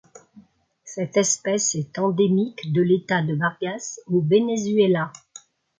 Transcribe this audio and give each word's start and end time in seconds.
Cette 0.83 1.15
espèce 1.17 1.75
est 1.75 1.99
endémique 1.99 2.73
de 2.73 2.81
l'État 2.81 3.21
de 3.21 3.35
Vargas 3.35 3.99
au 4.07 4.19
Venezuela. 4.19 5.13